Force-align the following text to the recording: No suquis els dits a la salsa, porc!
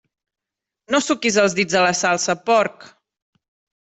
No 0.95 1.01
suquis 1.07 1.37
els 1.41 1.55
dits 1.59 1.77
a 1.79 1.83
la 1.87 1.91
salsa, 1.99 2.35
porc! 2.51 2.87